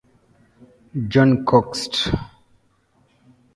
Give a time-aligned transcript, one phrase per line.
[1.11, 2.09] John Coxed.